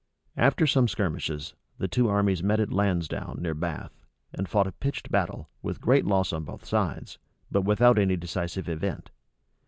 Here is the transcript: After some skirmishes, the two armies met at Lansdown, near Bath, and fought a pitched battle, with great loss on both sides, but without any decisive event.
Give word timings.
After 0.35 0.65
some 0.65 0.87
skirmishes, 0.87 1.53
the 1.77 1.87
two 1.87 2.09
armies 2.09 2.41
met 2.41 2.59
at 2.59 2.73
Lansdown, 2.73 3.37
near 3.39 3.53
Bath, 3.53 4.03
and 4.33 4.49
fought 4.49 4.65
a 4.65 4.71
pitched 4.71 5.11
battle, 5.11 5.47
with 5.61 5.79
great 5.79 6.05
loss 6.07 6.33
on 6.33 6.43
both 6.43 6.65
sides, 6.65 7.19
but 7.51 7.61
without 7.61 7.99
any 7.99 8.15
decisive 8.15 8.67
event. 8.67 9.11